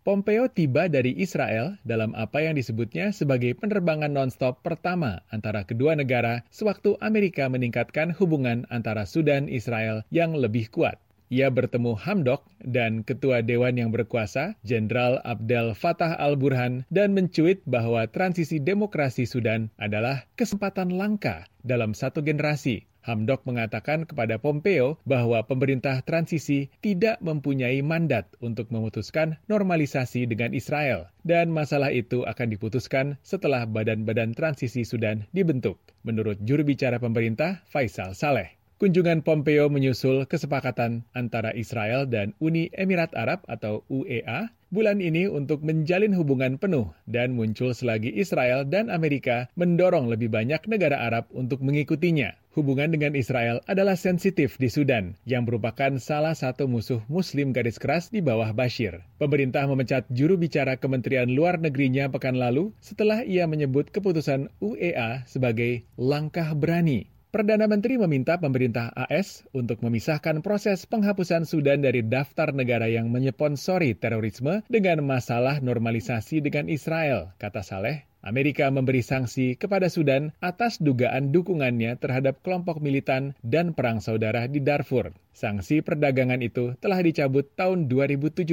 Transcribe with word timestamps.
Pompeo 0.00 0.48
tiba 0.48 0.88
dari 0.88 1.12
Israel 1.20 1.76
dalam 1.84 2.16
apa 2.16 2.40
yang 2.40 2.56
disebutnya 2.56 3.12
sebagai 3.12 3.52
penerbangan 3.52 4.08
nonstop 4.08 4.64
pertama 4.64 5.20
antara 5.28 5.68
kedua 5.68 5.92
negara 5.92 6.40
sewaktu 6.48 6.96
Amerika 7.04 7.44
meningkatkan 7.52 8.16
hubungan 8.16 8.64
antara 8.72 9.04
Sudan 9.04 9.44
Israel 9.44 10.00
yang 10.08 10.32
lebih 10.32 10.72
kuat. 10.72 10.96
Ia 11.30 11.46
bertemu 11.46 11.94
Hamdok 11.94 12.42
dan 12.64 13.06
Ketua 13.06 13.44
Dewan 13.44 13.78
yang 13.78 13.94
berkuasa, 13.94 14.58
Jenderal 14.66 15.22
Abdel 15.22 15.78
Fattah 15.78 16.18
al-Burhan, 16.18 16.88
dan 16.90 17.14
mencuit 17.14 17.62
bahwa 17.68 18.02
transisi 18.10 18.58
demokrasi 18.58 19.28
Sudan 19.28 19.70
adalah 19.78 20.26
kesempatan 20.34 20.96
langka 20.96 21.46
dalam 21.62 21.94
satu 21.94 22.24
generasi 22.24 22.89
Hamdok 23.00 23.48
mengatakan 23.48 24.04
kepada 24.04 24.36
Pompeo 24.36 25.00
bahwa 25.08 25.40
pemerintah 25.48 26.04
transisi 26.04 26.68
tidak 26.84 27.16
mempunyai 27.24 27.80
mandat 27.80 28.28
untuk 28.44 28.68
memutuskan 28.68 29.40
normalisasi 29.48 30.28
dengan 30.28 30.52
Israel, 30.52 31.08
dan 31.24 31.48
masalah 31.48 31.88
itu 31.90 32.28
akan 32.28 32.52
diputuskan 32.52 33.16
setelah 33.24 33.64
badan-badan 33.64 34.36
transisi 34.36 34.84
Sudan 34.84 35.24
dibentuk, 35.32 35.80
menurut 36.04 36.36
juru 36.44 36.62
bicara 36.62 37.00
pemerintah 37.00 37.64
Faisal 37.72 38.12
Saleh. 38.12 38.59
Kunjungan 38.80 39.20
Pompeo 39.20 39.68
menyusul 39.68 40.24
kesepakatan 40.24 41.04
antara 41.12 41.52
Israel 41.52 42.08
dan 42.08 42.32
Uni 42.40 42.72
Emirat 42.72 43.12
Arab 43.12 43.44
atau 43.44 43.84
UEA 43.92 44.56
bulan 44.72 45.04
ini 45.04 45.28
untuk 45.28 45.60
menjalin 45.60 46.16
hubungan 46.16 46.56
penuh 46.56 46.88
dan 47.04 47.36
muncul 47.36 47.76
selagi 47.76 48.08
Israel 48.08 48.64
dan 48.64 48.88
Amerika 48.88 49.52
mendorong 49.52 50.08
lebih 50.08 50.32
banyak 50.32 50.64
negara 50.64 50.96
Arab 50.96 51.28
untuk 51.36 51.60
mengikutinya. 51.60 52.32
Hubungan 52.56 52.88
dengan 52.88 53.12
Israel 53.20 53.60
adalah 53.68 54.00
sensitif 54.00 54.56
di 54.56 54.72
Sudan, 54.72 55.12
yang 55.28 55.44
merupakan 55.44 56.00
salah 56.00 56.32
satu 56.32 56.64
musuh 56.64 57.04
Muslim 57.12 57.52
garis 57.52 57.76
keras 57.76 58.08
di 58.08 58.24
bawah 58.24 58.56
Bashir. 58.56 59.04
Pemerintah 59.20 59.68
memecat 59.68 60.08
juru 60.08 60.40
bicara 60.40 60.80
Kementerian 60.80 61.28
Luar 61.28 61.60
Negerinya 61.60 62.08
pekan 62.08 62.40
lalu 62.40 62.72
setelah 62.80 63.28
ia 63.28 63.44
menyebut 63.44 63.92
keputusan 63.92 64.48
UEA 64.64 65.28
sebagai 65.28 65.84
langkah 66.00 66.56
berani 66.56 67.12
Perdana 67.30 67.70
Menteri 67.70 67.94
meminta 67.94 68.42
pemerintah 68.42 68.90
AS 68.90 69.46
untuk 69.54 69.86
memisahkan 69.86 70.42
proses 70.42 70.82
penghapusan 70.82 71.46
Sudan 71.46 71.78
dari 71.78 72.02
daftar 72.02 72.50
negara 72.50 72.90
yang 72.90 73.06
menyponsori 73.06 73.94
terorisme 73.94 74.66
dengan 74.66 75.06
masalah 75.06 75.62
normalisasi 75.62 76.42
dengan 76.42 76.66
Israel, 76.66 77.30
kata 77.38 77.62
Saleh 77.62 78.09
Amerika 78.20 78.68
memberi 78.68 79.00
sanksi 79.00 79.56
kepada 79.56 79.88
Sudan 79.88 80.36
atas 80.44 80.76
dugaan 80.76 81.32
dukungannya 81.32 81.96
terhadap 81.96 82.44
kelompok 82.44 82.84
militan 82.84 83.32
dan 83.40 83.72
perang 83.72 84.04
saudara 84.04 84.44
di 84.44 84.60
Darfur. 84.60 85.16
Sanksi 85.32 85.80
perdagangan 85.80 86.44
itu 86.44 86.76
telah 86.84 87.00
dicabut 87.00 87.48
tahun 87.56 87.88
2017. 87.88 88.44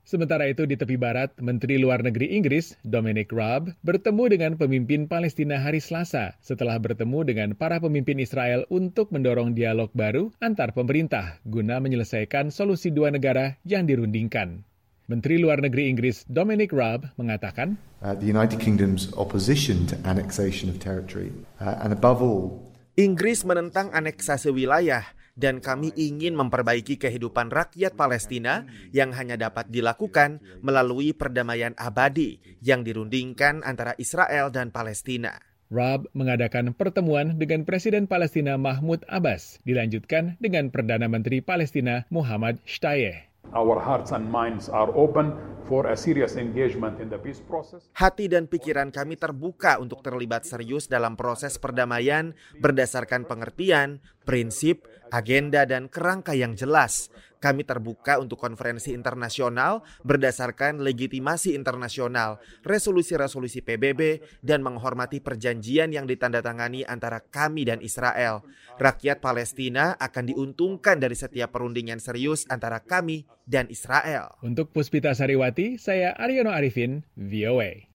Sementara 0.00 0.48
itu 0.48 0.64
di 0.64 0.80
tepi 0.80 0.96
barat, 0.96 1.28
Menteri 1.36 1.76
Luar 1.76 2.00
Negeri 2.00 2.32
Inggris, 2.32 2.72
Dominic 2.80 3.28
Raab, 3.28 3.76
bertemu 3.84 4.24
dengan 4.32 4.52
pemimpin 4.56 5.04
Palestina 5.04 5.60
hari 5.60 5.84
Selasa 5.84 6.32
setelah 6.40 6.80
bertemu 6.80 7.20
dengan 7.28 7.48
para 7.52 7.76
pemimpin 7.84 8.16
Israel 8.16 8.64
untuk 8.72 9.12
mendorong 9.12 9.52
dialog 9.52 9.92
baru 9.92 10.32
antar 10.40 10.72
pemerintah 10.72 11.36
guna 11.44 11.84
menyelesaikan 11.84 12.48
solusi 12.48 12.88
dua 12.88 13.12
negara 13.12 13.60
yang 13.68 13.84
dirundingkan. 13.84 14.64
Menteri 15.12 15.36
Luar 15.36 15.60
Negeri 15.60 15.92
Inggris 15.92 16.24
Dominic 16.24 16.72
Raab 16.72 17.12
mengatakan, 17.20 17.76
uh, 18.00 18.16
the 18.16 18.24
United 18.24 18.56
Kingdom's 18.56 19.12
opposition 19.12 19.84
to 19.84 19.92
annexation 20.08 20.72
of 20.72 20.80
territory 20.80 21.28
uh, 21.60 21.76
and 21.84 21.92
above 21.92 22.24
all 22.24 22.64
Inggris 22.96 23.44
menentang 23.44 23.92
aneksasi 23.92 24.48
wilayah 24.48 25.04
dan 25.32 25.64
kami 25.64 25.96
ingin 25.96 26.36
memperbaiki 26.36 27.00
kehidupan 27.00 27.48
rakyat 27.48 27.96
Palestina 27.96 28.68
yang 28.92 29.16
hanya 29.16 29.40
dapat 29.40 29.68
dilakukan 29.72 30.44
melalui 30.60 31.16
perdamaian 31.16 31.72
abadi 31.80 32.40
yang 32.60 32.84
dirundingkan 32.84 33.64
antara 33.64 33.96
Israel 33.96 34.52
dan 34.52 34.68
Palestina. 34.68 35.40
Raab 35.72 36.04
mengadakan 36.12 36.76
pertemuan 36.76 37.40
dengan 37.40 37.64
Presiden 37.64 38.04
Palestina 38.04 38.60
Mahmud 38.60 39.08
Abbas, 39.08 39.56
dilanjutkan 39.64 40.36
dengan 40.36 40.68
Perdana 40.68 41.08
Menteri 41.08 41.40
Palestina 41.40 42.04
Muhammad 42.12 42.60
Shtayeh. 42.68 43.31
Our 43.52 43.76
hearts 43.84 44.16
and 44.16 44.32
minds 44.32 44.72
are 44.72 44.88
open 44.96 45.36
for 45.68 45.86
a 45.88 45.96
serious 45.96 46.40
engagement 46.40 46.98
in 46.98 47.12
the 47.12 47.20
peace 47.20 47.40
process. 47.44 47.84
Hati 47.92 48.26
dan 48.26 48.48
pikiran 48.48 48.88
kami 48.88 49.20
terbuka 49.20 49.76
untuk 49.76 50.00
terlibat 50.00 50.48
serius 50.48 50.88
dalam 50.88 51.14
proses 51.14 51.60
perdamaian 51.60 52.32
berdasarkan 52.58 53.28
pengertian, 53.28 54.00
prinsip, 54.24 54.88
agenda 55.12 55.68
dan 55.68 55.92
kerangka 55.92 56.32
yang 56.32 56.56
jelas. 56.56 57.12
Kami 57.42 57.66
terbuka 57.66 58.22
untuk 58.22 58.38
konferensi 58.38 58.94
internasional 58.94 59.82
berdasarkan 60.06 60.78
legitimasi 60.78 61.58
internasional, 61.58 62.38
resolusi-resolusi 62.62 63.66
PBB, 63.66 64.22
dan 64.46 64.62
menghormati 64.62 65.18
perjanjian 65.18 65.90
yang 65.90 66.06
ditandatangani 66.06 66.86
antara 66.86 67.18
kami 67.18 67.66
dan 67.66 67.82
Israel. 67.82 68.46
Rakyat 68.78 69.18
Palestina 69.18 69.98
akan 69.98 70.30
diuntungkan 70.30 71.02
dari 71.02 71.18
setiap 71.18 71.50
perundingan 71.50 71.98
serius 71.98 72.46
antara 72.46 72.78
kami 72.78 73.26
dan 73.42 73.66
Israel. 73.66 74.38
Untuk 74.46 74.70
Puspita 74.70 75.10
Sariwati, 75.10 75.82
saya 75.82 76.14
Aryono 76.14 76.54
Arifin, 76.54 77.02
VOA. 77.18 77.90